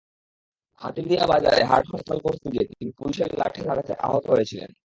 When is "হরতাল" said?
1.91-2.19